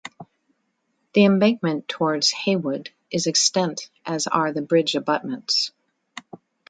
[1.13, 5.69] The embankment towards Haywood is extant as are the bridge abutments.